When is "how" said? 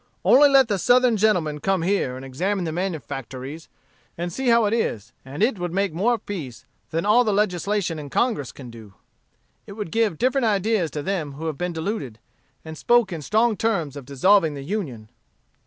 4.47-4.65